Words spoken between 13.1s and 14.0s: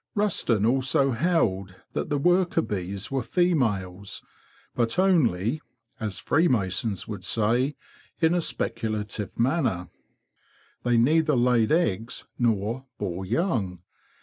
young.